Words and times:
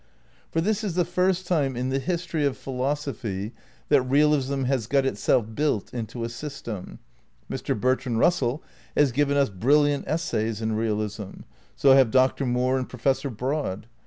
For 0.49 0.61
this 0.61 0.83
is 0.83 0.95
the 0.95 1.05
first 1.05 1.45
time 1.45 1.75
in 1.77 1.89
the 1.89 1.99
history 1.99 2.43
of 2.43 2.57
philosophy 2.57 3.51
that 3.89 4.01
realism 4.01 4.63
has 4.63 4.87
got 4.87 5.05
itself 5.05 5.45
built 5.53 5.93
into 5.93 6.23
a 6.23 6.29
system. 6.29 6.97
Mr. 7.51 7.79
Bertrand 7.79 8.17
Russell 8.17 8.63
has 8.97 9.11
given 9.11 9.37
us 9.37 9.49
brilliant 9.49 10.07
essays 10.07 10.59
in 10.59 10.71
realism. 10.75 11.41
So 11.75 11.93
have 11.93 12.09
Dr. 12.09 12.47
Moore 12.47 12.79
and 12.79 12.89
Professor 12.89 13.29
Broad. 13.29 13.85